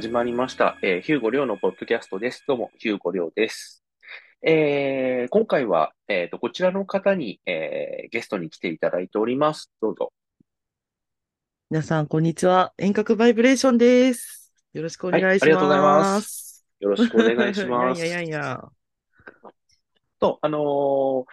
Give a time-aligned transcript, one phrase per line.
[0.00, 0.78] 始まりました。
[0.80, 2.42] えーヒューゴリョウのポッドキャストです。
[2.48, 3.84] どうも、ヒューゴリョウです。
[4.42, 9.70] えー今回は、えーと、こちらの方に、えーゲストに来ていただいております。
[9.82, 10.10] どうぞ。
[11.68, 12.72] 皆さん、こんにちは。
[12.78, 14.54] 遠隔バイブレーションです。
[14.72, 15.28] よろしくお願いします。
[15.28, 16.64] はいありがとうございます。
[16.80, 18.00] よろしくお願いします。
[18.00, 18.64] いやいやいや。
[20.18, 21.24] と、あのー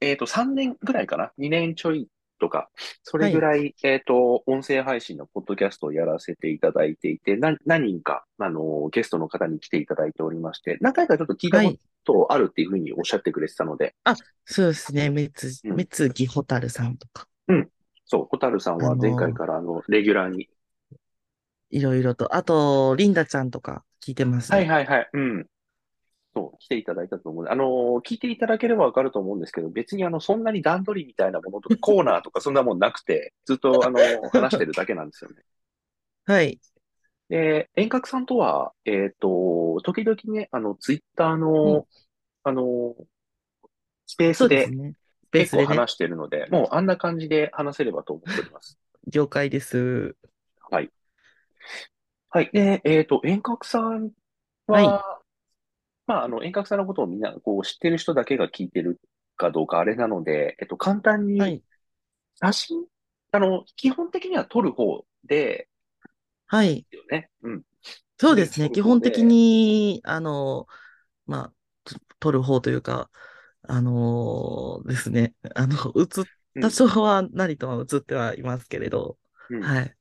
[0.00, 2.70] えっと、3年ぐらいかな ?2 年ちょいとか、
[3.02, 11.68] それぐらい、えっと、音声配信のポッドキャストをやらせていただいていて、な何人か、あのーゲストの方に来ていただいておりまして、何回かちょっと聞いたはい。
[11.72, 13.94] ことあるっていうふうにおっしゃってくれてたので、
[14.44, 15.10] そうですね。
[15.10, 17.28] めつ、うんめつぎほたるさんとか、
[18.06, 20.48] そう、ホタルさんは前回からあの、レギュラーに。
[21.70, 22.34] いろいろと。
[22.34, 24.58] あと、リンダちゃんとか聞いてますね。
[24.58, 25.10] はいはいはい。
[25.12, 25.46] うん。
[26.38, 27.52] そう、来ていただいたと思うので。
[27.52, 35.42] あのー聞いていただければわかると思うんですけど、別にあの、そんなに段取りみたいなものとか、コーナーとかそんなもんなくて、ずっとあのー 話してるだけなんですよね。
[36.26, 36.60] はい。
[37.28, 41.86] で、遠隔さんとは、えっと、時々ね、あの、ツイッターうんの、
[42.44, 42.94] あの、
[44.06, 44.70] スペースで
[45.32, 45.56] 結。
[45.56, 48.78] 構話してるので、もうあんな感じで話せればと思っております。
[49.06, 50.16] 了解です。
[50.70, 50.90] はい。
[52.30, 52.50] はい。
[52.52, 54.12] で、えっと、遠隔さん
[54.66, 54.84] はい。
[54.84, 55.20] は、
[56.08, 59.00] まあ、あの、遠隔さんのことをみんな、こう、知ってる人だけが聞いてる
[59.36, 61.62] かどうかあれなので、えっと、簡単はにい。
[62.42, 62.86] 写真、
[63.32, 65.68] あの、基本的には撮る方で、
[66.46, 66.86] はい。
[66.90, 67.30] よね。
[67.42, 67.62] うん。
[68.20, 68.68] そうですね。
[68.68, 70.66] 撮る方基本的で、に、あの、
[71.26, 71.54] まあ、
[71.84, 73.10] と撮る方というか、
[73.62, 75.34] あのですね。
[75.54, 79.18] あの、映っうん、多少は何とは映ってはいますけれど、
[79.50, 79.70] うん。
[79.70, 79.96] はい。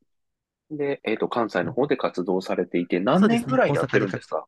[0.72, 3.46] で、えっと、関西の方で活動されていて、何そうですね。
[3.46, 4.46] 年ぐらいやってるんですか？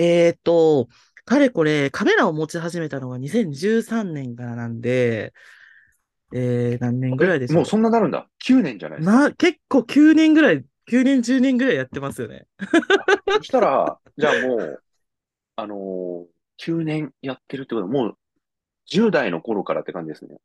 [0.00, 0.88] えーっと、
[1.24, 5.34] かれこれ、カメラを持ち始めたのが2013年からなんで、
[6.32, 8.28] えー、何年ぐらえ、いでしょもうそんななるんだ。
[8.38, 8.98] 9年じゃなう。
[8.98, 9.20] いですか。
[9.28, 12.46] な、結構9年ぐらい、9年、10年ぐらいやってますよね。
[12.96, 14.84] あ、そしたら、じゃあもう、
[15.56, 18.18] あのー、9年やってるってことは、もう
[18.86, 20.38] 10代の頃からって感じですね。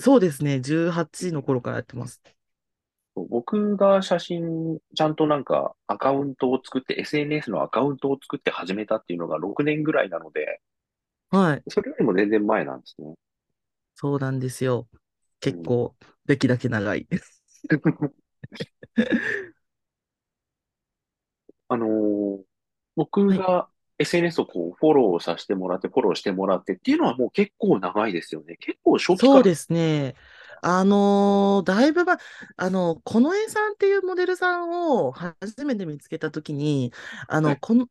[0.00, 0.60] そうですね。
[0.60, 2.20] 18の頃からやってます。
[3.28, 10.60] 僕が写真、ちゃんとなんかアカウントを作って、SNS のアカウントを作って始めたっていうのが6年ぐらいなので、
[11.30, 11.64] はい。
[11.68, 13.14] それよりも全然前なんですね。
[13.94, 14.88] そうなんですよ。
[15.44, 15.50] うん。
[15.50, 17.08] 結構、歴だけ長い。
[21.68, 22.42] あのー
[22.96, 23.46] 僕はい。
[23.46, 28.56] が SNS をこうフォローさせてもらって、フォローしてもらってっていうのはもう結構長いですよね。
[28.58, 29.40] 結構初期から。
[29.40, 30.14] そうですね。
[30.62, 32.16] あのーだいぶ前、
[32.56, 36.92] あの、このえさんっていうモデルさんを初めて見つけたときに、
[37.28, 37.60] あの、はい。
[37.60, 37.88] この、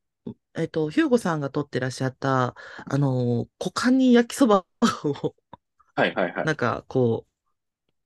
[0.56, 4.66] えっと、ヒューゴさんが撮ってらっしゃった、あの、股間に焼きそば
[5.06, 5.36] を、
[5.96, 6.46] はいはいはい。
[6.46, 7.32] なんか、こう、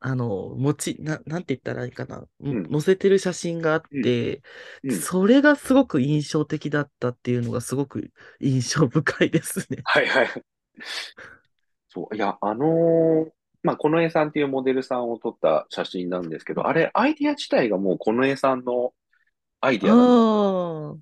[0.01, 2.72] あの、持ち、な、なんて言ったらいいかな、うん。
[2.72, 4.01] 載せてる写真があっうん。
[4.01, 4.44] て、
[4.84, 5.09] うん。
[5.09, 9.85] それがすごく印象的だったっていうのがすごく印象深いですね。
[9.85, 10.44] はいはい。
[11.90, 12.16] そう。
[12.16, 13.31] いや、あのー
[13.63, 18.94] まあ、この絵さんっていうモデルさんを撮った写真なんですけど、あれ、アイディア自体がもうこの絵さんの
[19.62, 20.12] アイディアだった。
[20.12, 20.97] ああ、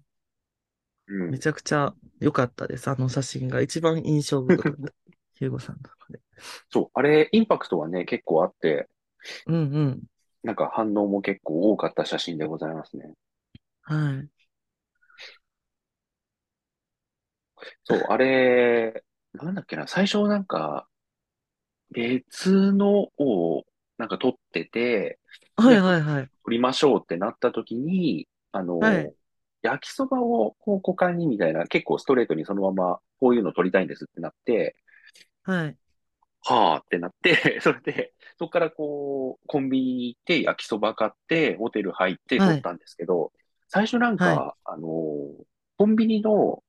[1.07, 1.31] うん。
[1.31, 2.87] めちゃくちゃ良かったです。
[2.89, 4.93] あの写真が一番印象深かった。
[5.33, 6.19] ヒューゴさんの中で。
[6.69, 6.89] そう。
[6.93, 8.87] あれ、インパクトはね、結構あって、
[9.47, 10.03] うんうん。
[10.43, 13.13] なんか反応も結構多かった写真でございますね。
[13.81, 14.29] はい。
[17.83, 20.87] そう、あれ、なんだっけな、最初なんか
[21.91, 23.65] 別のを
[23.97, 25.19] なんか撮ってて、
[25.57, 26.31] はいで、はいはい。
[26.45, 29.11] 撮りましょうってなった時に、あの、はい。
[29.63, 34.75] 焼きそばをこう股間にみたいな、結構ストレートにそのままこういうの撮りたいんですってなって、
[35.43, 35.77] はい。
[36.43, 42.67] はあってなって、 それで、そこからこう、コンビニ行って焼きそば買って、ホテル入って撮はい。
[42.67, 43.31] ったんですけど、
[43.67, 44.45] 最初なんはい。
[44.45, 44.87] か、あの、
[45.77, 46.63] コンビニの、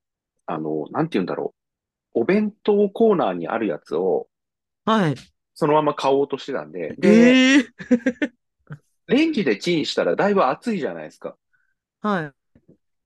[0.47, 1.55] あの、なんて言うんだろ
[2.15, 4.29] う、お弁当コーナーにあるやつを、
[4.85, 5.15] はい。
[5.55, 7.65] そのまま買おうとしてたんで、で、ええ
[9.07, 11.37] レンジでチンしたらだいぶ熱いじゃないですか。
[12.01, 12.33] はい。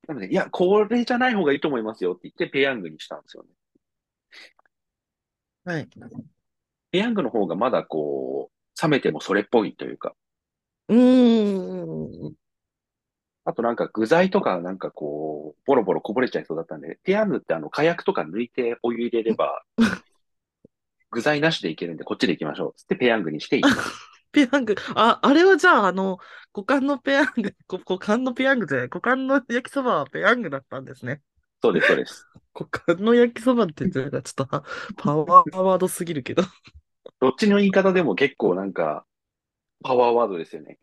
[0.09, 3.49] なので、いや、これじゃない方がいいと思いますよって言ってペヤングにしたんですよね。
[5.65, 5.89] はい。
[6.93, 10.15] ペヤングの方がまだこう、冷めてもそれっぽいというか、
[10.89, 12.35] うーん。
[13.45, 19.63] あとなんか具材とかなんかこう、ボロボロこぼれちゃいそうだったんで、ペヤングってあの火薬とか抜いてお湯入れれば、
[21.17, 22.75] 具材なしでいけるんでこっちで行きましょう。
[22.77, 23.95] つってペヤングにして行きました。
[24.33, 24.75] ペヤング。
[24.95, 26.19] あ、あれはじゃあ、あの、
[26.53, 31.23] 股間のペヤング、こ 股間のペヤングじゃない、股間の焼きそばはペヤングだったんですね。
[31.63, 32.29] そうです、そうです。
[32.53, 34.63] 股間の焼きそばってちょっとパ
[34.99, 36.43] パワーワードすぎるけど。
[37.19, 39.07] どっちの言い方でも結構なんか、
[39.83, 40.79] パワーワードですよね。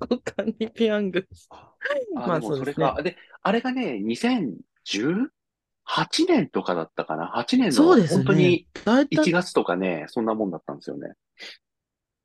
[0.00, 1.24] コカニペヤング。
[1.50, 1.72] あ、
[2.16, 3.00] あまあそれか。
[3.00, 4.00] で、あれがね、
[5.88, 8.24] 2018年とかだったかな？8年そうのですね。
[8.24, 11.14] 本当に1だいたい、月とかね、そんなもんだったんですよね。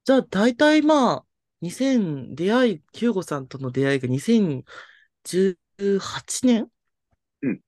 [0.06, 1.24] じゃあ大体まあ、
[1.62, 4.65] 2000、出会い、ヒューゴさんとの出会いが2018
[6.44, 6.68] 年？
[7.42, 7.62] うん。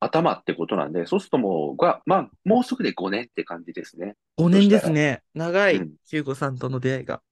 [0.00, 4.16] 頭ってことなんで、そうするともう、が、まあ、もうすぐで5年って感じですね。
[4.38, 4.68] ひょっと ?5 年。
[4.68, 5.22] ですね。
[5.34, 5.92] 長い、うん。
[6.06, 7.22] ヒューゴさんとの出会いが。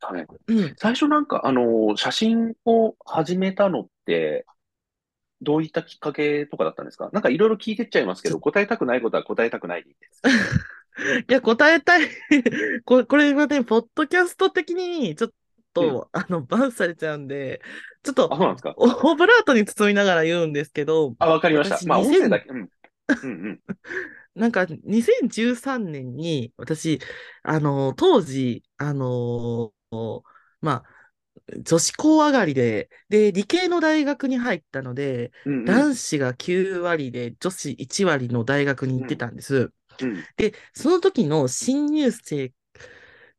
[0.00, 0.26] はい。
[0.46, 0.74] うん。
[0.78, 4.46] 最初なんか、あの、写真を始めたのって、
[5.42, 7.10] どういったきっかけとかだったんですか？
[7.12, 10.22] なんかいろいろ聞いてっちゃいますけど、答えたくないことは答えたくないでいいです。
[11.28, 12.08] いや、答えたい
[12.84, 13.04] こ。
[13.06, 15.30] これはね、ポッドキャスト的に、ちょっ
[15.80, 16.02] うん。
[16.02, 17.60] と、あの、バンされちゃうんで、
[18.02, 18.74] ちょっと、あ、そうなんですか？
[18.76, 21.82] オオブラートに包みながら言うんですけど、あ、わかりました。
[21.82, 22.68] 私、まあ、音声だ2000、け、うん。
[23.22, 23.60] うんうん。
[24.34, 27.00] なんか、2013年に、私、
[27.42, 29.72] あの、当時、あの、
[30.60, 30.84] まあ、
[31.64, 35.84] 女子校上がりで、で、理系の大学に入ったので、うんうん。
[35.84, 39.18] 男子が9割で女子1割の大学に行ってうん。
[39.18, 39.72] たんです。
[40.00, 40.26] うん。
[40.36, 42.52] で、その時の新入生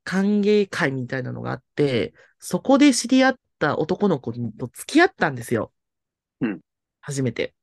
[0.03, 4.39] 歓迎会みたいなのがあって、そこで知り合った男の子と
[4.73, 5.73] 付き合ったんですよ。
[6.41, 6.59] うん。
[7.01, 7.55] 初めて。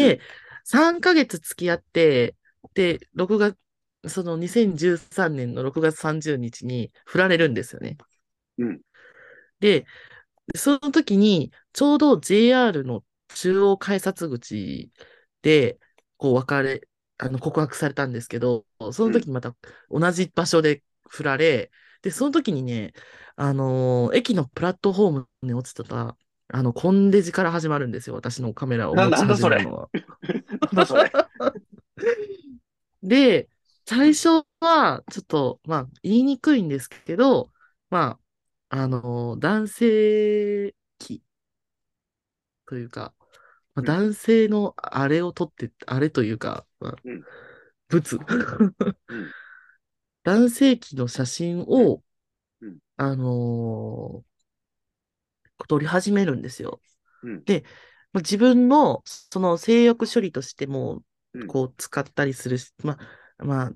[0.00, 0.16] うん。
[0.16, 0.20] で、
[0.64, 2.36] 3ヶ月付き合って、
[2.74, 3.58] で、6月、
[4.08, 7.96] その2013年の6月30日に振られるんですよね。
[8.58, 8.80] うん。
[9.60, 9.86] で、
[10.56, 14.92] その時に、ちょうど JR の中央改札口
[15.42, 15.78] で、
[16.16, 16.88] こう別れ、
[17.18, 19.22] あの、告白されたんですけど、そのうん。
[19.22, 19.56] 時また
[19.90, 21.70] 同じ場所で振られ、
[22.02, 22.92] で、その時にね、
[23.36, 26.16] あのー駅のプラットフォームに落ちてた、
[26.48, 28.16] あの、コンデジから始まるんですよ。
[28.16, 29.48] 私のカメラをな、持ちなんだそれ。
[29.48, 29.90] 始めるのは。
[30.60, 31.12] なんだそれ。
[33.02, 33.48] で、
[33.98, 34.12] うん。
[34.12, 37.52] 最初は、ちょっと、まあ、言いにくいんですけど、
[37.90, 38.20] まあ、
[38.68, 41.22] あのー男性器
[42.66, 43.14] というか、
[43.74, 43.84] まあ、うん。
[43.86, 47.24] 男性のあれを取って、あれというか、まあ、うん。
[47.88, 48.18] 物。
[49.08, 49.32] うん。
[50.24, 51.86] 男性器の写真うん。
[51.92, 52.02] を、
[52.60, 52.78] うん。
[52.96, 54.26] あのー
[55.68, 56.80] 撮り始めるんですよ。
[57.22, 57.44] うん。
[57.44, 57.64] で、
[58.12, 61.02] まあ、自分の、その性欲処理としても、
[61.34, 61.46] うん。
[61.48, 62.98] こう、使ったりするし、ま
[63.38, 63.72] あ、まあ、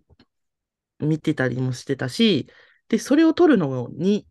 [1.04, 2.48] 見てたりもしてたし、
[2.88, 4.26] で、それを撮るのに、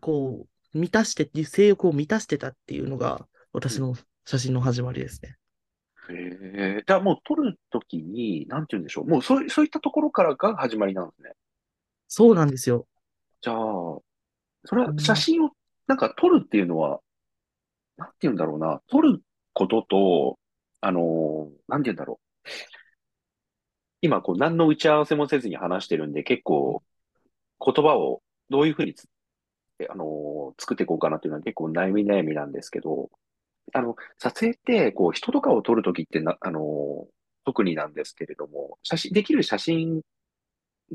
[0.00, 3.94] こう、満たして、性欲を満たしてたっていうのが、私の
[4.26, 5.36] 写真の始まりですね。
[6.08, 9.06] ええじゃあもう撮るときに、なんて言うんでしょう。
[9.06, 11.32] もうそうい、そういったところからが始まりなんですね。
[12.08, 12.86] そうなんですよ。
[13.40, 13.56] じゃあ、
[14.64, 15.50] それは写うん、真を、
[15.86, 17.00] なんか撮るっていうのは、
[17.96, 18.82] なんて言うんだろうな。
[18.88, 19.22] 撮る
[19.54, 20.38] ことと、
[20.80, 22.40] あのーなんて言うんだろう。
[24.00, 26.82] 今、こう、何の打ち合わせもせずに話してるんで、結構、
[27.64, 29.08] 言葉をどういうふうにつ、
[29.90, 33.10] あのー作っていこうかなっていうのは結構悩み悩みなんですけど、
[33.74, 37.06] あの、撮影って、こう、人とかを撮るときってな、あのー
[37.44, 40.02] 特になんですけれども、写真、できる写真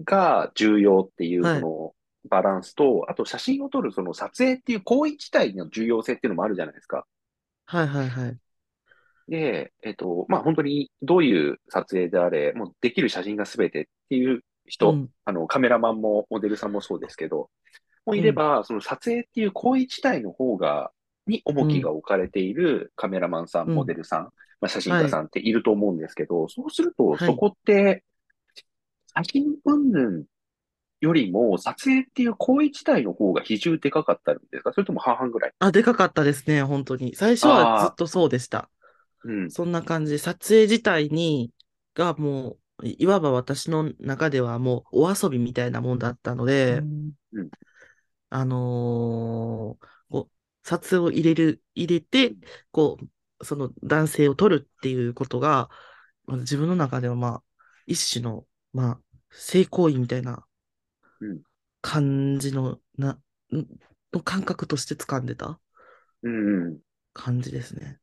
[0.03, 1.59] が重要っていう、はい。
[1.61, 1.93] その、
[2.29, 7.05] バランスと、あと写真を撮るその撮影っていう行為自体の重要性っていうのもあるじゃないですか。
[7.65, 8.37] はいはいはい。
[9.29, 17.49] で、えっと、まあ、本当にどういう撮影であれ、もうできる写真が全てっていう人、うん、あの、カメラマンもモデルさんもそうですけど、
[18.05, 20.91] もういうん、れば、その撮影っていう行為自体の方が、
[21.27, 23.75] に重きがうん、置かれているカメラマンさん、うん。
[23.75, 24.23] モデルさん、
[24.59, 27.19] まあ、写真はい、家さんっていると思うんですけど、そうすると、はい。
[27.19, 28.03] そこって、
[29.15, 30.23] 写真云々
[31.01, 34.73] よりも、撮影っていう行為自体の方が比重でかかったんですか？
[34.73, 35.53] それとも半々ぐらい？
[35.59, 37.15] あ、でかかったですね、本当に。
[37.15, 38.69] 最初はずっとそうでした。
[39.25, 40.13] ー、うん、そんな感じ。
[40.13, 41.51] で、撮影自体に、
[41.93, 46.81] がもう、いいわば私の中ではもうお遊びみたいなもんだったので、
[47.33, 47.49] うん、
[48.31, 52.35] あのーこう、撮影を入れる、入れて、
[52.71, 52.99] こ
[53.41, 55.69] う、その男性を撮るっていうことが、
[56.25, 57.43] まあ自分の中ではまあ、
[57.87, 60.47] 一種の、まあ、性行為みたいな
[61.21, 61.41] うん、
[61.81, 63.21] 感じの、な、ん
[64.13, 65.59] の感覚として掴んでた
[66.23, 66.81] うん、うん。
[67.13, 68.01] 感じですね。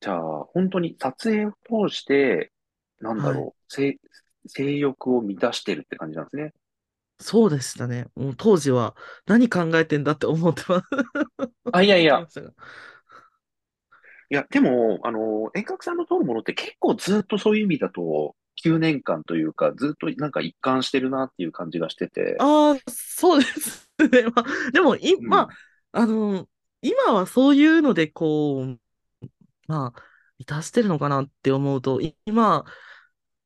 [0.00, 1.52] じゃあ、本当に撮影を
[1.88, 2.52] 通して、
[3.00, 3.48] なんだはい。
[3.48, 3.98] ろう、性、
[4.46, 6.52] 性欲を満たしてるって感じなんですね。
[7.20, 8.06] そうでしたね。
[8.14, 8.94] もう当時は
[9.26, 10.82] 何考えてんだって思ってま、
[11.72, 12.26] あ、いや思いや。
[14.30, 24.24] いや、でも、あの、遠隔さんの撮るものって結構ずっとそういう意味だと、9年間というか、ずっとなんか一貫してるなっていう感じがしてて、ああ、そうですね。
[24.34, 25.48] まあ、でも、い、ま
[25.92, 26.48] あ、うん、あの、
[26.82, 28.78] 今はそういうので、こう、
[29.66, 30.02] まあ、
[30.38, 32.64] 満たしてるのかなって思うと、い今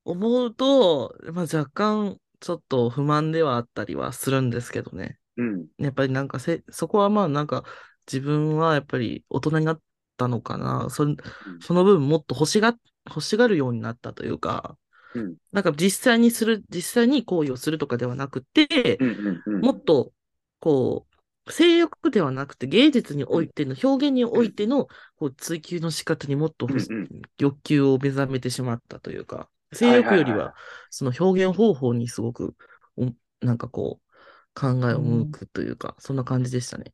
[0.05, 5.17] 思うと、まあ、若干、ちょっと不満ではあったりはするんですけどね。
[5.37, 7.65] うん、やっぱりなんかせ、そこはまあなんか
[8.07, 9.81] 自分はやっぱり大人になっ
[10.17, 10.91] たのかな。
[10.91, 11.17] そ、うん、
[11.61, 12.75] その分もっと欲しが、
[13.07, 14.77] 欲しがるようになったというか、
[15.15, 20.13] うん、なんか実際にする、実際に行為をするとかではなくて、うん、うん、もっと、
[20.59, 21.07] こ
[21.47, 27.09] う、性欲ではなくて芸術においての、表現においての、こう、追求の仕方にもっとうん、うん。
[27.39, 29.93] 欲求を目覚めてしまったというか、性。
[29.95, 30.55] 欲よりは、
[30.91, 32.57] その表現方法にすごく、
[32.97, 33.13] お
[33.45, 34.13] なんかこう、
[34.61, 36.93] 考えを向くというか、そんな感じでしたね。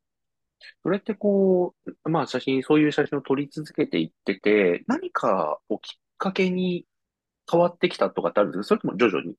[0.82, 6.86] それってこう、まあ写真、そういう写真を撮り続けていってて、何かをきっかけに
[7.50, 8.64] 変わってきたとかってあるんですか？
[8.64, 9.36] それとも徐々に？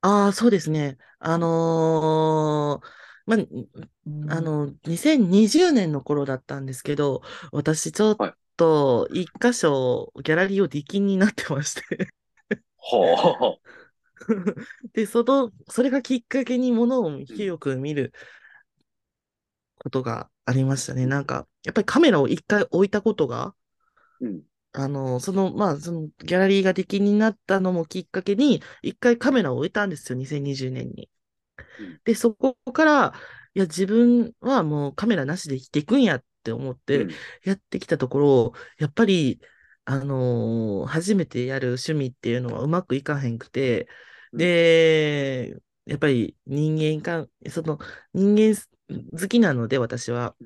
[0.00, 0.98] ああ、そうですね。
[1.18, 2.86] あのー
[3.26, 3.36] ま
[4.30, 8.34] あ、あの、2020年の頃だったんですけど、私ちょっはい。
[8.56, 11.82] と一箇所ギャラリーを出禁になってまして
[12.90, 13.74] はあ。
[14.92, 18.12] で、その、それがきっかけに物を広く見る
[19.78, 21.04] ことがありましたね。
[21.04, 23.54] うん、なんか、やっぱりカメラを一回置いたことが、
[24.20, 31.10] うん、あの、その、まあ、そのギャラリーが出禁になったのもきっかけに、一回カメラを置いたんですよ、2020年に。
[31.78, 33.14] うん、で、そこから、
[33.54, 37.10] いや、自分はもうカメラなしで生きていくんやって思ってうん、
[37.44, 39.40] やってきたところ、やっぱり、
[39.86, 43.88] あのー初めてやる趣味っていうのはうまくいかへんくて、
[44.32, 47.78] うん、で、やっぱり人間関、その
[48.12, 48.56] 人間
[49.20, 50.36] 好きなので私は、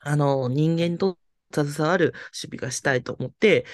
[0.00, 1.18] あの、人間と
[1.54, 3.64] 携わる守備がしたいと思って。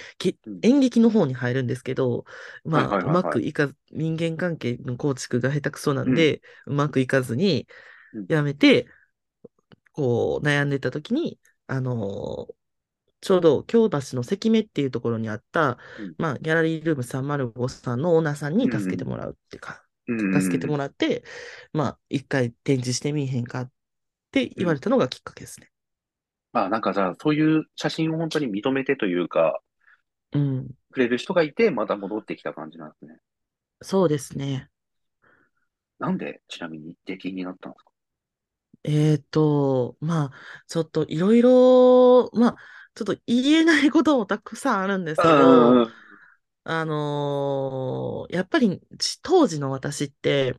[0.63, 2.25] 演劇の方に入るんですけど、
[2.71, 3.11] はいまあ、う。
[3.11, 6.15] まくいかず、人間関係の構築が下手くそなうん、ん。
[6.15, 7.67] で、うまくいかずに、
[8.13, 8.87] うん、やめて、
[9.93, 12.60] こう、悩んでた時に、あのー
[13.21, 21.25] ちょうど京橋の関目っていうところにあった、うん、まあ、ギャラリールーム305さんのオーナーさんにうん、助けてもらうっていうか、うん、助けてうん、もらって、
[21.73, 23.71] まあ、一回展示してみいへんかっ
[24.33, 24.77] て言わうん。
[24.77, 25.71] れたのがきっかけですね。
[26.53, 29.61] まあなんかじゃあ、そういう写真を本当に認めてというか、
[30.33, 30.69] うん。
[30.91, 33.19] くれる人がいて、また戻ってきた感じなんですね。
[33.83, 34.69] そうですね。
[35.99, 37.91] なんで、ちなみに、出禁になったんですか？
[38.85, 42.57] えっと、まあ、ちょっといろいろ、まあ、
[43.05, 45.81] ちょっと言えないこともたくさんあるんですうけど、
[46.65, 50.57] あのーやっぱりち当時の私って、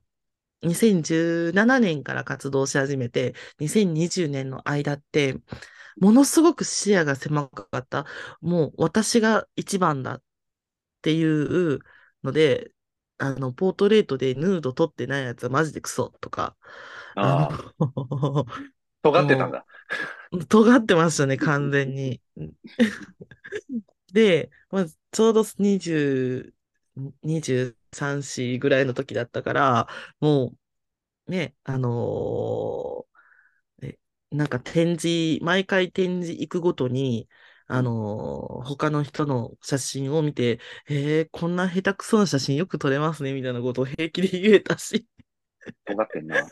[0.63, 5.35] 2017年から活動し始めて、2020年の間って、
[5.97, 8.05] ものすごく視野が狭かった。
[8.41, 10.23] もう私が一番だっ
[11.01, 11.23] てい
[11.75, 11.79] う
[12.23, 12.71] ので、
[13.19, 16.57] あの、ポートレートでヌード撮ってないやつはマジでクソとか、
[19.01, 19.65] 尖ってたんもだ。
[20.31, 22.21] う、尖ってましたね、完全に。
[24.13, 29.87] で、まあ、ちょうど20、23、4ぐらいの時だったから、
[30.19, 30.55] も
[31.27, 33.99] うね、あのーえ
[34.31, 37.29] なんか展示、毎回展示行くごとに、
[37.67, 45.07] あうん、のー他の人の写真を見て、えー、こんな下手くそな写真よく撮れますね、みたいなことを平気で言えたし、
[45.85, 46.51] 尖ってんな。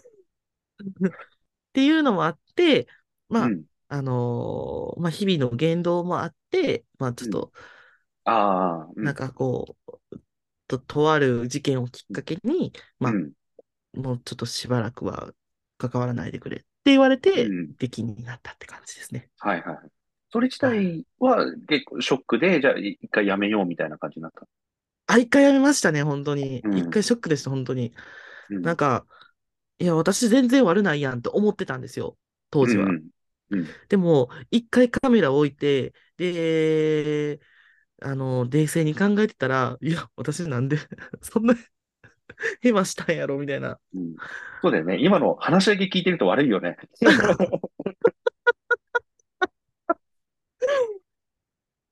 [1.69, 2.87] っていうのもあって、
[3.29, 7.29] まあ、うん、あのーまあ、日々の言動もあって、まあ、ちょうん。
[7.29, 7.51] っと、
[8.25, 8.31] あ
[8.81, 9.75] あ、うん、なんかこ
[10.11, 10.19] う、
[10.67, 13.31] と、とある事件をきっうん、かけに、まあ、うん、
[13.95, 15.33] もうちょっとしばらくは
[15.77, 17.75] 関わらないでくれって言われて、うん。
[17.77, 19.29] 出禁になったって感じですね。
[19.39, 19.77] はいはい。
[20.31, 20.83] それ自はい。
[20.83, 24.45] 体は結構ショックで、じゃあ一回やめようみたいな感じになった？
[25.07, 26.61] あ、一回やめましたね、本当に。
[26.63, 27.93] うん、一回ショックでした、本当に。
[28.49, 29.05] うん、なんか、
[29.79, 32.17] いや、私全然悪ないやんって思ってたんですよ、
[32.49, 32.85] 当うん、時は。
[32.89, 33.09] うん、
[33.51, 33.75] うん。
[33.89, 37.39] でも、一回カメラを置いて、で、
[38.01, 40.77] あの、冷静に考えてたら、いや、私なんで
[41.21, 41.55] そんな
[42.61, 43.79] ヘマしたんやろ、みたいな。
[43.93, 44.15] うん
[44.61, 44.97] そうだよね。
[44.99, 46.75] 今の話だけ聞いてると悪いよね。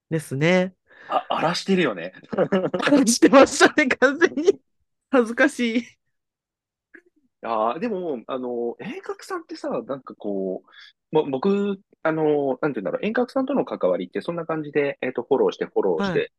[0.09, 0.75] ですね。
[1.07, 2.13] あ、荒らしてるよね。
[3.05, 4.59] してましたね、完全に。
[5.11, 5.96] 恥ずかしい。
[7.43, 10.63] ああ、でも、あの、遠隔さんってさ、なんかこ
[11.11, 16.27] う、も僕、あの、なんて言うんだろう、遠隔さんとの関わりってそんな感じで、えっと、フォローして、フォローしはい。
[16.27, 16.31] て、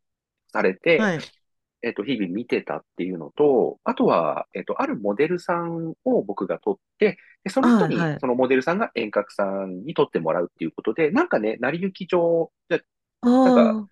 [0.53, 1.33] されて、はい。
[1.83, 7.93] えっと、日々見てたっていうのと、あとは、えっと、あるモデルさんを僕が撮って、で、その人はい。
[7.93, 8.23] に、はい。
[8.23, 12.81] そのモデルさんが遠隔さんに撮ってもらうっていうことで、なんかね、成り行き上、じゃ、
[13.45, 13.89] なんか、あ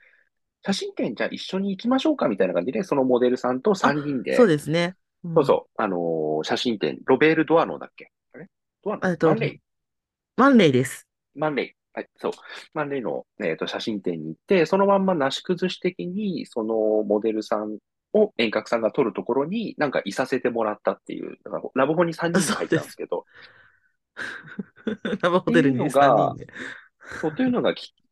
[0.66, 3.88] 写真展じゃあ一緒に行きましょうかみたいな感じで、そのモデルさんとあ。
[3.88, 4.96] 3人あ、そうで、ですね。
[5.26, 5.35] うん。
[5.35, 8.11] そうそう、あのー写真展、ロベール・ドアノだっけ？
[8.35, 8.47] あれ？
[8.85, 9.61] ドアノえっと、マンレイ？
[10.37, 11.06] ワンレイです。
[11.35, 11.73] マンレイ。
[11.95, 12.33] はい、そう。
[12.75, 17.78] マンレイの、えっと、写真展に行って、そのまんまなし崩し的に、そのモデルさん
[18.12, 21.38] を遠隔さんが撮るところになんかいさせてもらったっていう、
[21.75, 23.25] ラブホに3人で入ったんですけど、
[25.23, 26.47] ラブホテルにっていうのが3人で。
[27.21, 28.05] そうというのがききっ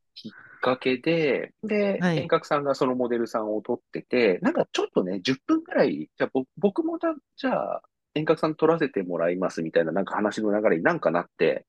[0.65, 7.83] かけで、で、はい遠隔さんがそのモデルさんを撮ってて、なんかちょっとね、10分くらい、じゃあぼ僕もだ、じゃあ
[8.15, 11.67] 遠隔さん撮らせてもらいますみたいななんか話の流れになんかなって、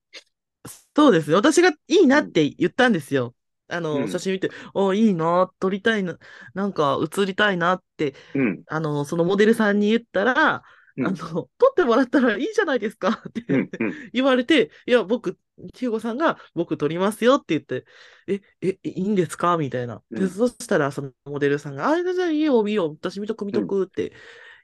[0.96, 1.36] そうですね。
[1.36, 3.34] 私がいいなって言ったんですよ。
[3.68, 6.18] あの、うん写真見て、おいいな、撮りたいな、
[6.54, 13.22] なんか写りたいなって、うん、あの、そのモデルさんに言ったら、うんあの、撮ってもらったらいいじゃないですか。
[13.28, 13.70] って。
[14.12, 15.38] 言われて、いや、僕、
[15.74, 17.86] ヒューゴさんが僕撮りますよって言って、
[18.26, 19.56] え、え、いいんですか？
[19.56, 20.02] みたいな。
[20.10, 20.28] で、うん。
[20.28, 24.12] そしたら、そのモデルさんが、あ、じゃあいいよ、見よう、私見とく見とくって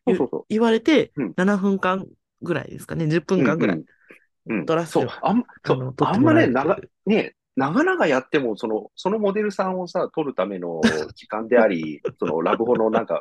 [0.07, 0.45] 言,、そうそうそう。
[0.49, 1.35] 言われて、うん。
[1.37, 2.07] 7分間
[2.43, 3.77] ぐらいですかね、10分間ぐらい。
[3.77, 4.67] うんうんうん。
[4.87, 10.81] そう、あん、そう、あんまね、長、ね、長々やっても、その、そのモデルさんをさ、撮るための
[11.15, 13.21] 時間であり、 そのラブホのなんか、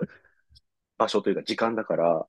[0.98, 2.28] 場所というか時間だから、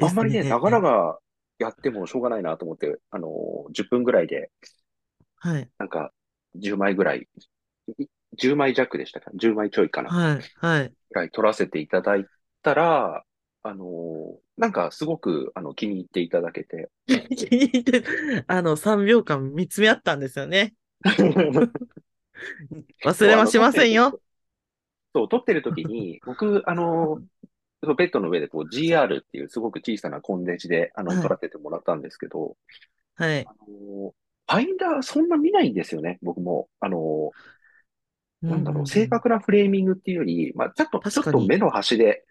[0.00, 1.18] あんまりね、です長々
[1.58, 3.28] やってもしょうがないなと思って、あの、
[3.72, 4.50] 10分ぐらいで、
[5.40, 6.12] はい、なんか、
[6.56, 7.28] 10枚ぐらい、
[8.36, 10.92] 10枚弱でしたか ?10 枚ちょいかなはい、はい。
[11.10, 12.24] ぐらい撮らせていただい
[12.62, 13.24] たら、
[13.62, 18.04] あの、なんかすごく、あの、気に入っていただけて、 気に入って、
[18.46, 20.74] あの、3秒間見つめ合ったんですよね。
[23.04, 24.20] 忘れもしませんよ。
[25.14, 27.20] そう、撮ってる時に、僕、あの、
[27.82, 32.56] そうベッドの上でこう GR っていうすごく小さなコンデンジで、あの、はい撮らせてもらったんですけど、
[33.16, 33.46] はい。
[33.46, 36.68] あの、ファインダーそんな見ないんですよね、僕も。
[36.80, 37.30] あの、
[38.42, 42.24] なんだろう、正確なフレーミングっていうより、まあ、ちょっと、ちょっと目の端で、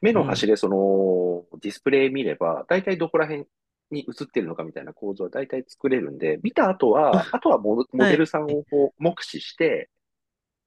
[0.00, 3.46] 目の端でその、ディスプレイ見れば、大体どこら辺
[3.90, 9.90] に映ってるのかみたいな構造は大体作れるんで、見た後は、あとはモモデルさんをこう目視して、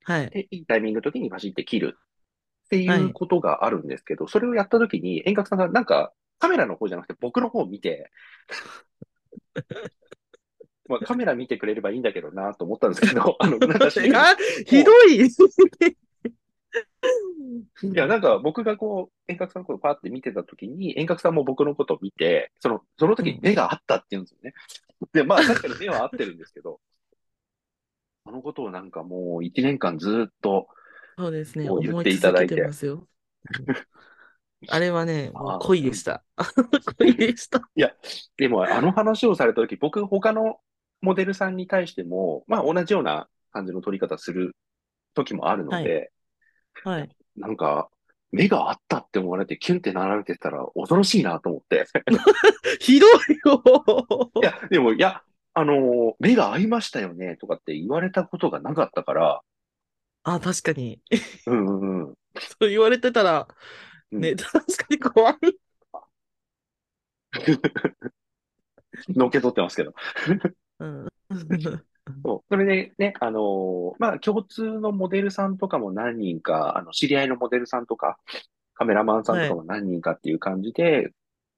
[0.03, 0.29] はい。
[0.29, 1.97] で、いいタイミングの時にバシって切る
[2.67, 8.11] っていうことがあるんですけど、それをやった時に遠隔さんがなんかカメラの方じゃなくて僕の方を見て、
[10.89, 15.25] まあカメラ見てくれればいいんだけどなと思ったんですけど、 あの、なんかひどい。
[17.83, 24.53] いや、なんか僕がこう、遠隔さんのことをパーって見てた時に、遠隔さんも僕のことを見て、その、その時に目が合ったって言うんですよね。
[25.13, 26.81] で、まあ確かに目は合ってるんですけど、
[28.25, 30.67] そのことをなんかもう一年間ずっと、
[31.17, 31.67] そうですね。
[31.67, 33.07] こう言っていただいて続けてますよ。
[34.69, 36.23] あれはね、 恋でした。
[36.97, 37.69] 恋でした。
[38.37, 40.59] でもあの話をされた時、僕他の
[41.01, 44.55] モデルさんに対しても、まあ同じような感じの撮り方する
[45.13, 46.11] 時もあるので、
[46.83, 47.09] はい。
[47.35, 47.89] なんか、
[48.31, 51.85] 目が合ったって思われて、キュンってなられてたら恐ろしいなと思って。
[52.79, 53.09] ひどい
[53.45, 54.31] よ。
[54.41, 55.21] いや、でも、いや、
[55.53, 59.41] あのー目が合いましたよね、とかって言われたことがなかったから、
[60.27, 61.01] あ、確かに。
[61.45, 62.13] うんうんうん。
[62.59, 63.47] そう言われてたら、
[64.11, 65.35] うんね、確かに怖い。
[69.09, 69.93] のけ取ってますけど。
[70.79, 71.07] うん。
[72.23, 72.43] そう。
[72.49, 78.17] それでね、あのーまあ、共通のモデルさんとかも何人か、あの、知り合いのモデルさんとか、
[78.75, 81.11] カメラマンさんとかも何人かっていう感じで、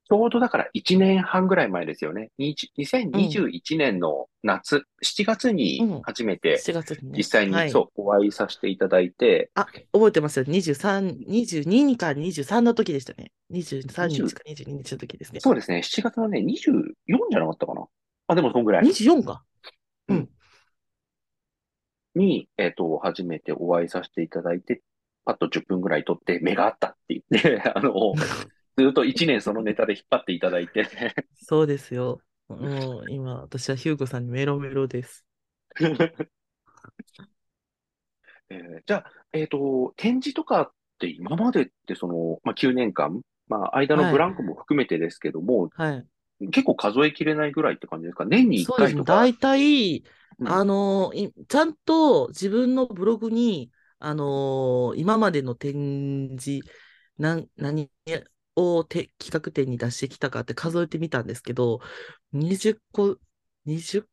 [0.10, 2.32] ちょうどだから1年半ぐらい前ですよね。
[2.40, 7.18] に2021年の夏、7月に初めて7月にね。
[7.18, 10.46] 実際に、はいそう、お会いさせていただいて、あ、覚えてますよ。
[10.46, 13.32] 23、22か23の時でしたね。
[13.52, 15.42] 23日か22日の時ですね。
[15.42, 16.84] そうですね、7月のね、24
[17.30, 17.86] じゃなかったかな。
[18.28, 19.44] あ、でもそんぐらい24か。
[22.16, 24.82] に、えっ、と、初めてお会いさせていただいて、
[25.26, 27.94] パッと10分ぐらい撮って目があったって言って、あの、
[28.80, 30.88] ずっと1年そのネタで引っ張っていただいて、
[31.36, 32.22] そうですよ。
[32.48, 35.26] もう今、私はヒューゴさんにメロメロです。
[38.50, 46.06] えーじゃあ、えっ、と、展示とかって今までってその、まあ、9年間、まあ、間のブランクも含めてですけども、はい。
[46.52, 48.26] 結構数えきれないぐらいって感じですか？
[48.26, 49.04] 年に1そうですね。
[49.04, 49.50] 回とか。
[49.50, 50.04] 大体、
[50.40, 56.66] うんあのいちゃんと自分のブログに、あの今までの展示、
[57.18, 57.92] なん何
[58.60, 61.80] をて企画展に出してきたかって数えてみたんですけど、
[62.34, 63.18] 20個、
[63.66, 64.06] 20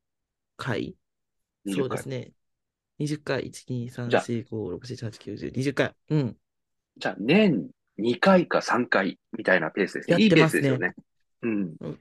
[0.56, 0.96] 回
[1.66, 2.32] ？20そうですね。
[2.98, 5.94] 20回、1、2、3、じゃあ4、5、6、7、8、9、10、20回。
[6.10, 6.36] うん。
[6.96, 10.16] じゃあ、年2回か3回みたいなペースですね。
[10.18, 10.94] やってますねスですよね。
[11.42, 12.00] うんうん。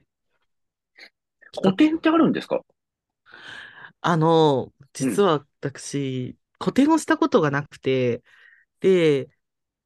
[1.56, 2.62] 個展ってあるんですか？
[4.00, 8.22] あの、実は私、個展をしたことがなくて、
[8.80, 9.28] で、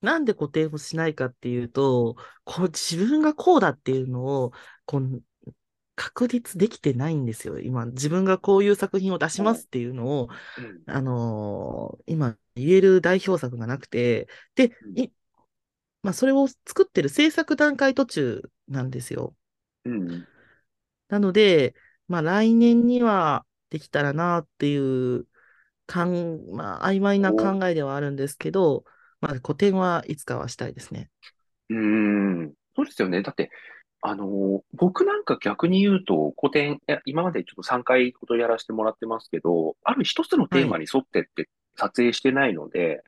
[0.01, 4.53] なんで個展をしないかっていうと、こう自分がこうだっていうのを、
[4.87, 5.23] こう、
[5.95, 7.59] 確立できてないんですよ。
[7.59, 10.83] 今、自分がこういう作品を出しますっていうのを、うん。
[10.87, 15.09] あのー今、言える代表作がなくて、で、い
[16.03, 19.35] まあ、それを作ってる制作段階途中なんですよ。
[19.85, 20.27] うん。
[21.09, 21.75] なので、
[22.09, 24.77] まあ、来年にはできたらなってい
[25.17, 25.27] う
[25.87, 28.85] かん、まあ、曖昧なお、考えではあるんですけど、
[29.21, 31.11] まあ、個展はいつかはしたいですね。
[31.69, 31.77] うー
[32.47, 32.55] ん。
[32.77, 33.23] そうですよね。
[33.23, 33.51] だって、
[34.03, 40.67] あのー僕なんか逆に言うと、古典、今までちょっと3回ほどやらせてもらってますけど、ある一つのテはい。
[40.67, 43.03] ーマに沿ってって撮影してないので、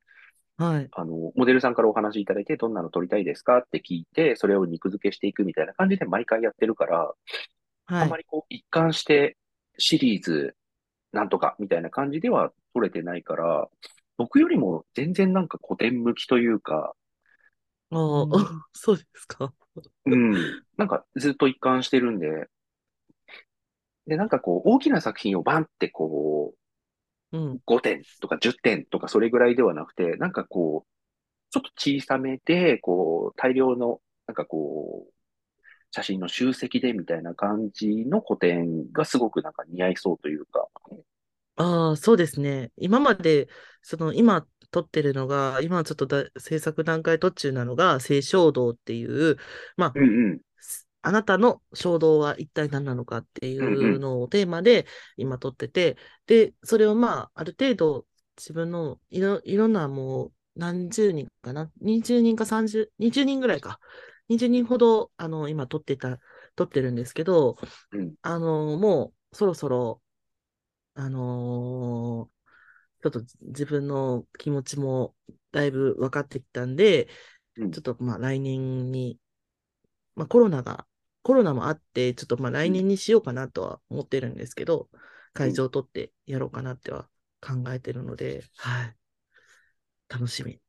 [0.57, 0.93] はい。
[0.93, 7.13] あの、モデルさんからお話いただいて、どんなの撮りたいですかって聞いて、それを肉付けしていくみたいな感じで毎回やってるから、
[7.99, 8.09] あはい。
[8.09, 9.37] んまりこう、一貫して
[9.79, 10.57] シリーズ
[11.13, 13.69] なんとかみたいな感じでは撮れてないから、
[14.23, 16.95] 僕よりも全然なんか古典向きというか、
[17.91, 18.29] ああ、
[18.73, 19.53] そうですか。
[20.07, 20.33] うん、
[20.77, 22.49] なんかずっと一貫してるんで、
[24.07, 26.55] で、なんかこう、大きな作品をバンってこ
[27.33, 27.61] う、うん。
[27.67, 30.91] 5点とか10点とかそれぐらいではなくて、なんかこう、
[31.51, 35.13] ちょっと小さめで、こう、大量の、なんかこう、
[35.91, 40.69] 写真の集積でみたいな感じの古典がすごくなんか似合いそうというか。
[41.57, 42.73] ああ、そうですね。
[42.77, 43.49] 今まで、
[43.83, 49.37] その、今撮ってるのが、今ちょっとだ制作段階途中なのが、性衝動っていう、
[49.77, 54.87] まあ、うんうん、すあなたの衝動は一体何なのかっていうのをテーマで
[55.17, 58.07] 今撮ってて、で、それをまあ、ある程度
[58.39, 63.79] 自分のいろ、いろんなもう何十人かな ?20 人か30、20人ぐらいか。
[64.29, 66.19] 20人ほど、あの、今撮ってた、
[66.57, 67.57] 撮ってるんですけど、
[67.93, 70.01] うん、あの、もうそろそろ、
[70.95, 72.33] あのー
[73.03, 75.17] ちょっと自分の気持ちも
[75.51, 77.09] だいぶ分かってきたんで、
[77.57, 79.19] うん、ちょっとまあ来年に
[80.15, 80.87] まあ、コロナが、
[81.23, 84.89] コロナもあって、ちょっとまあ来うん、年にしようかなとは思ってるんですけど、
[85.41, 85.51] うん。
[85.51, 87.09] い会場を取ってやろうかなっては
[87.41, 88.97] 考えてるので、はい。
[90.09, 90.61] 楽しみ。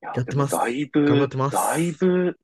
[0.00, 0.56] や、やってます。
[0.70, 1.98] いぶ、頑張ってまだいす。
[1.98, 2.36] ぶ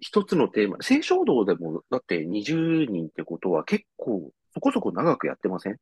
[0.00, 5.76] 一つのテーマ、青衝動でもだって20人ってことは結構そこそこ長くやってません？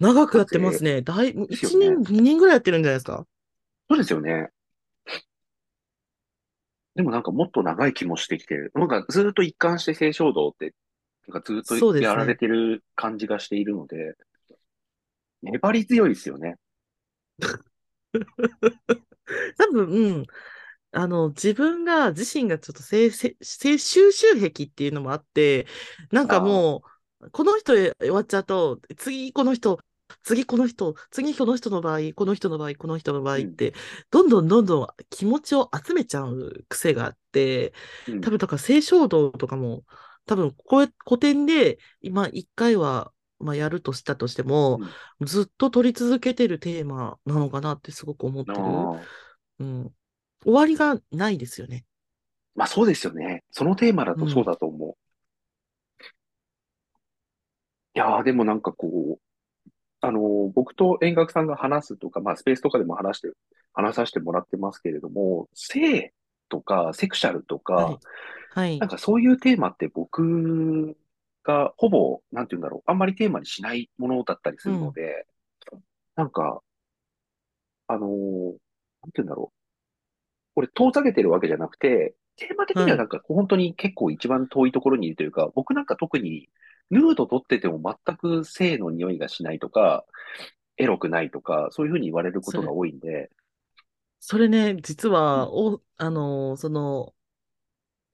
[0.00, 1.02] 長くやってますね。
[1.02, 1.90] だい、1ですよね。
[1.90, 3.26] 年、2年ぐらいやってるんじゃないですか？
[3.90, 4.48] そうですよね。
[6.94, 8.72] でもなんかもっと長い気もしてきてる。
[8.74, 10.72] なんかずっと一貫して青衝動って、
[11.28, 12.34] なんかずっとやられ。
[12.34, 14.14] てる感じがしているので、
[15.42, 16.56] 粘り強いですよね。
[19.58, 20.26] 多分、うん。
[20.92, 25.66] あの、自分が、自身がちょっと性、性、性収集癖っていうのもあって、
[26.12, 26.88] なんかもう、
[27.32, 29.80] この人終わっちゃうと、次この人、
[30.22, 33.74] 次この人、次この人の場合、この人の場合、この人の場合うん、って、
[34.10, 37.72] どんどんどんどん気持ちを集めちゃう癖があって、
[38.06, 39.84] うん、多分、だから性衝動とかも、
[40.26, 44.96] 多分、こう古典で、今、一回は、まあ、やるとしたとしても、うん。
[45.26, 48.58] ずっと取り続けてるテーマなのかなってすごく思っあてる。
[48.58, 49.00] あ、
[49.58, 49.94] うん。
[50.44, 51.84] 終わりがないですよね。
[52.54, 53.42] まあそうですよね。
[53.50, 54.44] そのテーマだとそううん。
[54.44, 54.90] だと思う。
[54.90, 54.94] い
[57.94, 59.20] やーでもなんかこう、
[60.00, 63.30] あのー僕と遠隔さんが話すとか、まあスペースとかでも話して、
[63.74, 66.12] 話させてもらってますけれども、性
[66.48, 67.98] とかセクシャルとか、はい。
[68.54, 68.78] はい。
[68.80, 70.96] なんかそういうテーマって僕
[71.44, 74.92] がほぼ、なんて言うんだろう、あんまりテーマにしないものだったりするのうん。
[74.94, 75.26] で、
[76.16, 76.62] なんか、
[77.86, 78.56] あのー
[79.02, 79.58] なんて言うんだろう、
[80.54, 86.48] これ遠ざけてるわけじゃなくて、テーマ的にはなんか本当に結構一番遠いところにいるというか、僕なんか特に
[86.90, 90.04] ヌード撮ってても全く性の匂いがしないとか、
[90.76, 93.30] エロくないとか、そういうふうに言われることが多いんで、
[94.18, 97.14] それね、実は、うん、お、あのーその、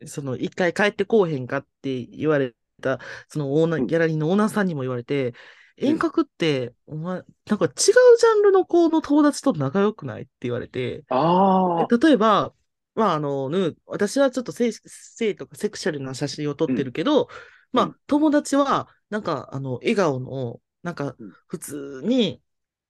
[0.06, 5.35] その、一回帰ってこうへんかって言われた、そのオーナー、うん、ギャラリーのオーナーさんにも言われて、
[5.80, 5.88] うん。
[5.90, 10.22] 遠隔って、お前、なんか違うジャンルの子の友達と仲良くない？
[10.22, 12.52] って言われて、えああ、例えば、
[13.00, 17.28] まあ、あの、ヌー私はちょっと性、性とかセクシャルな写真を撮っうん、てるけど、うん、
[17.72, 22.42] まあ、友達は、なんか、あの、笑顔の、なんか、うん、普通に、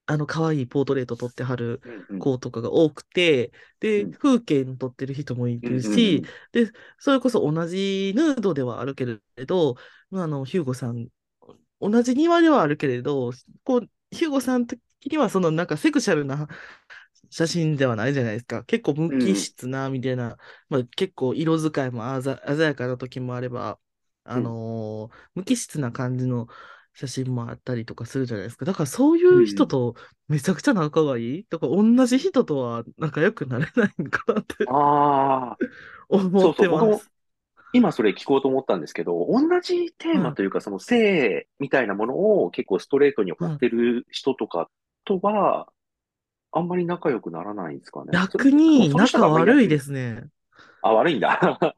[0.07, 1.81] あの、可愛いポートレート撮ってはる
[2.19, 9.77] 子とかが多くて、で、うん、風景に撮ってる人もいうん、るし、うん、で、それこそ同じヌードではあるけれど、
[10.11, 11.09] まああの、ヒューゴさん、
[11.81, 13.31] 同じ庭ではあるけれど、
[13.65, 16.49] こう、ヒューゴさん的には、その、なんかセクシャルな
[17.31, 18.65] 写真ではないじゃないですか。
[18.65, 20.37] 結構無機うん、質な、みたいな、
[20.69, 23.79] まあ、結構色使いも鮮やかな時もあれば、
[24.25, 26.47] あうん、のー無機質な感じの
[26.95, 28.65] 写真もあったりとかするじゃないですか。
[28.65, 29.41] だからそういうん。
[29.43, 29.95] う人と
[30.29, 31.47] めちゃくちゃ仲がいい？
[31.49, 35.61] だから同じ人とは仲良くなれないのかなってああ、
[36.09, 37.11] 思っそうそう、僕もてます。
[37.73, 40.31] 今それ聞こうと思ったんですけど、同じテーはい。
[40.31, 43.61] マというか、その性みたいなものを結構ストレートに追っはい。
[43.61, 44.71] てる人とか
[45.05, 45.73] とは、
[46.53, 48.13] あんまり仲良くならないんですかね。
[48.13, 49.69] 逆に仲悪い。
[49.69, 50.25] ですね。
[50.83, 51.39] あ、悪いんだ。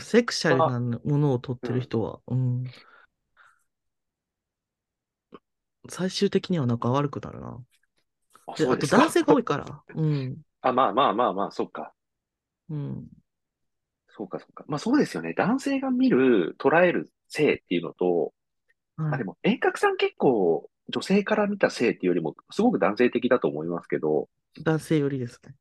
[0.00, 1.80] セクシャルあ、なものを取ってるうん。
[1.82, 2.64] 人は、うん、
[5.88, 7.58] 最終的には仲悪くなるな。
[8.46, 8.76] あ、で、あ。
[8.76, 11.92] と男性が多いから、 うん、あ、まあまあまあまあ、そっか。
[12.70, 13.08] うん、
[14.08, 14.64] そうか、そうか。
[14.68, 15.34] まあそうですよね。
[15.34, 18.32] 男性が見る、捉える性っていうのと、
[19.10, 19.24] まあではい。
[19.24, 24.28] も遠隔さん結構女性から見た性っていうよりもすごく男性的だと思いますけど、
[24.62, 25.54] 男性よりですね。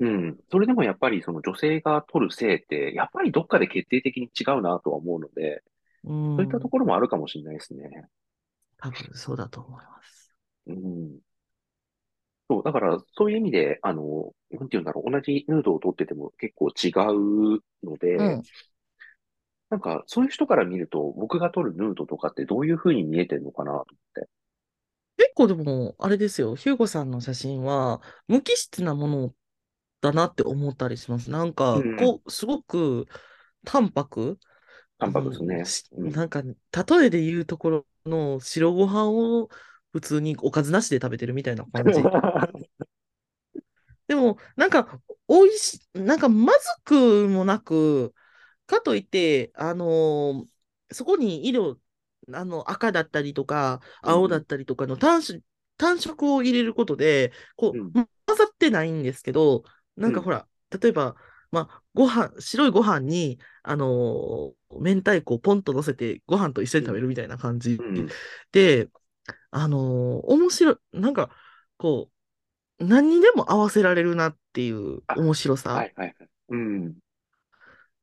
[0.00, 0.38] うん。
[0.50, 5.62] それでもやっぱりその女性が取る性って、やっぱりどっかで決定的に違うなとは思うので、
[6.04, 8.08] うそういったとん、ころもあるかもしれないですね。
[8.78, 10.32] 多分そうだと思います。
[10.66, 11.20] うん。
[12.48, 16.90] そう、だからそういう意味で、あの、なんていうんだろう、同じヌードを取ってても結構違
[17.56, 18.48] うので、うん。
[19.74, 23.84] なんかそういう人から見ると僕が取るヌードとかってどういう風に見えてるのかなと思っ
[24.14, 24.28] て。
[25.16, 29.34] 結構でも、あれですよ、ヒューゴさんの写真は、無機質なもの
[30.00, 31.28] だなって思ったりします。
[31.28, 31.96] なんか、うん。
[31.96, 33.06] こう、すごく
[33.64, 34.38] 淡白、
[35.00, 35.64] タンパク質うん、ね。
[35.64, 36.12] しうん。
[36.12, 36.54] なんか、例
[37.06, 39.48] えで言うところの白ご飯を
[39.92, 42.00] 普通におかずなしで食べてるみたいな感じ。
[44.06, 48.14] でも、なんか、美味し、なんか、まずくもなく、
[48.66, 50.48] かといって、あのー
[50.92, 51.80] そこに色、
[52.32, 54.38] あの、赤だったりとか、青だうん。
[54.38, 55.42] ったりとかの単色、
[55.78, 57.94] 単色を入れることで、こうん。
[57.94, 59.64] う、混ざってないんですけど、
[59.96, 60.12] なうん。
[60.12, 60.46] んかほら、
[60.80, 61.16] 例えば、
[61.50, 67.02] まあ、ご飯、白いご飯に、あのー明太子をポンと乗せて、ご飯と一緒に食べうん。
[67.02, 68.16] るみたいな感じうん。
[68.52, 68.88] で、
[69.50, 71.30] あのー面白い、なんか、
[71.78, 72.10] こ
[72.80, 76.28] う、何にでも合わせられるなっていうあ、面白さはいはいはい。
[76.50, 76.98] うん。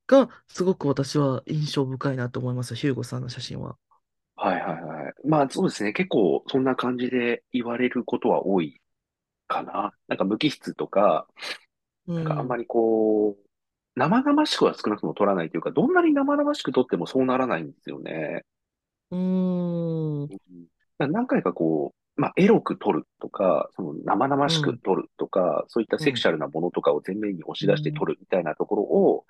[0.06, 3.76] が、すごく私は印象深いなと思います、ヒューゴさんの写真は。
[4.36, 5.14] はいはいはい。
[5.24, 5.92] まあそうですね。
[5.92, 8.80] 結構そんな感じで言われることは多い
[9.48, 9.92] かな。
[10.08, 11.28] なんか無機質とか、
[12.06, 12.16] うん。
[12.16, 13.48] なんかあんまりこう、
[13.96, 18.44] 生々しくは少なくとも取らないというか、どんなに生々しく取ってもそうならないんですよね。
[19.10, 20.22] うーん。
[20.30, 20.38] うん
[20.98, 24.80] だから何回かこう、まあ、エロく撮るとか、その生々しくうん。
[24.84, 26.06] 撮るとか、そういったうん。
[26.06, 28.06] セクシャルなものとかを前面に押し出して撮うん。
[28.06, 29.24] るみたいなところを、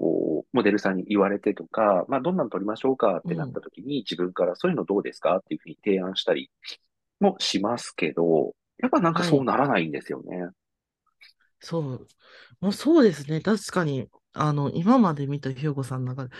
[0.00, 3.62] こう、モデルさんに言われてとか、まあ、どんなの撮りましょうかってなったうん。
[3.62, 6.50] 時に自分からそういうのどうですかっていうふうに提案したり
[7.20, 9.44] もしますけど、やっぱなんかそうはい。
[9.44, 10.48] ならないんですよね。
[11.60, 12.08] そう。
[12.60, 13.40] まあ、そうですね。
[13.40, 16.34] 確かに、あの、今まで見たヒューゴさんの中で、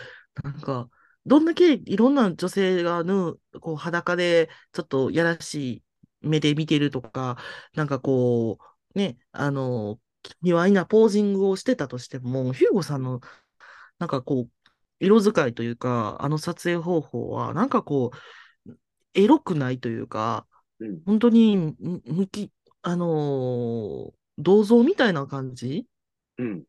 [0.45, 0.89] なんか、
[1.27, 5.85] どんだけいろんな女性がぬ、こう、裸で、ちょっとやらしい
[6.23, 7.39] 目で見てるとか、
[7.75, 8.59] なんかこ
[8.95, 10.01] う、ね、あの、
[10.43, 13.21] 卑猥なポージングをしてたとしても、ヒューゴさんの
[14.01, 14.51] なんかこう、
[15.01, 18.19] 色使いというか、あの撮影方法は、なんかこう、
[19.15, 20.47] エロくないというか、
[20.81, 25.87] うん、本当に、む向き、あのー銅像みたいな感じ
[26.39, 26.65] うん、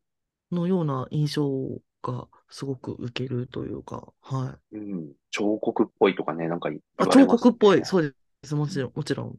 [0.52, 1.68] のような印象
[2.02, 4.58] がすごく受けるというか、はい。
[4.72, 5.12] うん。
[5.30, 7.26] 彫刻っぽいとかね、なんか言あ、彫。
[7.26, 7.84] 刻っぽい。
[7.84, 8.14] そうで
[8.48, 8.54] す。
[8.54, 9.38] もうん、ちろん、もちろん。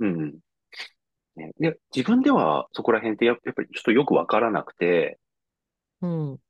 [0.00, 0.38] うん。
[1.36, 5.18] ね、で、自分ではそこら辺ってやっやっぱりちょっとよくわからなくて、
[6.00, 6.40] うん。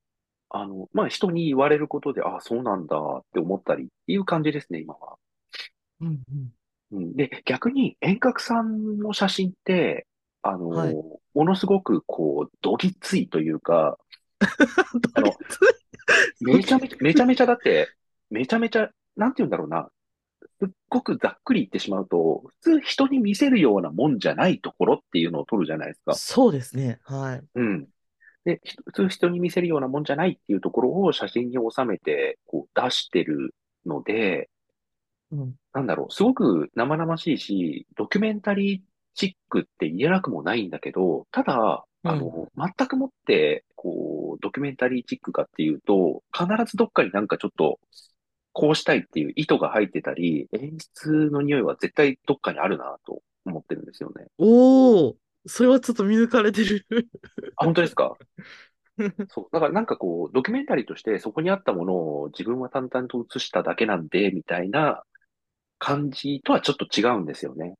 [0.50, 5.16] あの、まあ、人に言われることで、ああ、そうなんだって思ったりっていう感じですね、今は。
[6.00, 6.50] うん、うん。
[6.92, 10.06] うん、で、逆に遠隔さんの写真って、
[10.42, 10.94] あの、はい。
[11.34, 13.96] ものすごくこう、どぎついというか、
[15.14, 15.32] あの、
[16.40, 17.88] めちゃめちゃ、めちゃめちゃだって、
[18.30, 19.90] めちゃめちゃ、なんて言うんだろうな、
[20.58, 26.14] すっごくざっくり言ってしまうと、普通人に見せるようなもんじゃないところっていうのを撮るじゃないですか。
[26.14, 26.98] そうですね。
[27.04, 27.42] はい。
[27.54, 27.88] うん。
[28.44, 33.54] で、ひ普通人に見せるようなもんじゃないっていうところを写真に収めて、こう出してる
[33.86, 34.50] ので、
[35.32, 35.54] うん。
[35.72, 38.80] なんだろう、すごく生々しいし、ドキュメンタリー
[39.14, 42.10] チックって言えなくもないんだけど、ただ、うん。
[42.10, 47.78] あの、全くもって、こう、ドキュメンタリーチックかっていうと、必ずどっかになんかちょっと、
[48.52, 54.26] こうしたいっていう意図が入ってたり、演出の匂いは絶対どっかにあるなと思ってるんですよね。
[54.38, 55.14] おー。
[55.46, 56.86] それはちょっと見抜かれてる。
[57.56, 58.16] あ、本当ですか？
[59.28, 59.48] そう。
[59.52, 65.04] だからなんかこう、ドキュメンタリーとしてそこにあったものを自分は淡々と映しただけなんで、みたいな
[65.78, 67.76] 感じとはちょっと違うんですよね。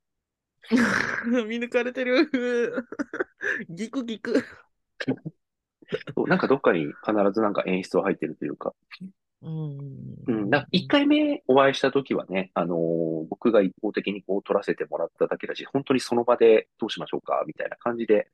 [1.49, 2.31] 見抜かれてる。
[3.69, 4.45] ギクギク。
[6.17, 6.95] そう、なんかどっかに必
[7.33, 8.75] ずなんか演出は入ってるというか。
[9.43, 9.49] う
[10.27, 10.71] うん、だん。
[10.71, 18.29] 一回目お会いした時はね、あのー僕が一方的にこう撮らせてもらっただけだし、本当にその場でどうしましょうかみたいな感じで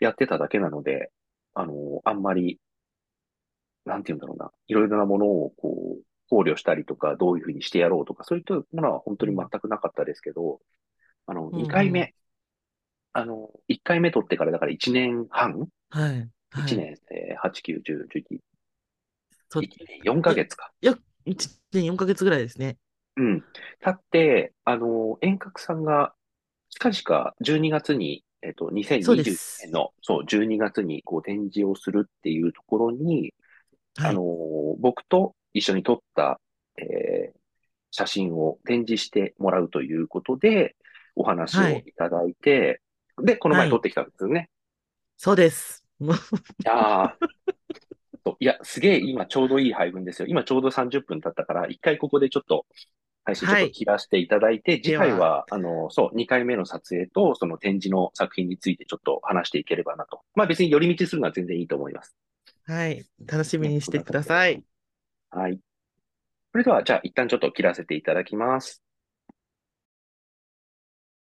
[0.00, 1.10] やってただけなので、
[1.54, 2.60] あのーあんまり、
[3.84, 10.60] なんて言うんだろうな、いろいろなものをこう、考慮したりとか、どういうふうにしてやろうとか、そういったものは本当に全くなかったですけど、
[11.26, 11.60] あの、うん。
[11.60, 11.66] うん。
[11.66, 12.14] 二回目。
[13.12, 15.68] あの、1回目取ってからだから1年半？
[15.90, 16.30] はい。
[16.50, 16.76] は ?1 い。
[16.76, 18.40] 年、えー、8、9、10、11、
[19.54, 20.72] そう、1年4ヶ月か。
[20.82, 22.78] いや、1年4ヶ月ぐらいですね。
[23.16, 23.44] うん。
[23.80, 26.14] 経って、あの、遠隔さんが、
[26.70, 29.72] 近々12月に、えっと、そうで2020す年。
[29.72, 33.34] の、そう、12月にこう展示をするっていうところに、
[33.96, 34.10] はい。
[34.10, 34.22] あの、
[34.80, 36.40] 僕と一緒に撮った、
[36.78, 37.38] えー
[37.92, 40.76] 写真を展示してもらうということで、
[41.16, 42.82] お話をはいいただいて、
[43.24, 44.50] で、このはい前撮ってきたんですよね。
[45.16, 45.84] そうです。
[46.64, 50.28] いやーそういや、すげえ今ちょうどいい配分ですよ。
[50.28, 52.66] 今ちょうど30分経ったから、一回ここでちょっと、
[53.24, 60.20] 配信ちょっと切らせていただいて、次回は、あの、そう、2回目の撮影と、その展示の作品についてちょっと話していければなと。
[60.34, 62.14] まあ別に寄り道するのは全然いいと思います。
[62.66, 63.04] はい。
[63.26, 64.62] 楽しみにしてください。
[65.30, 65.58] はい。
[66.52, 68.83] それでは、じゃあ一旦ちょっと切らせていただきます。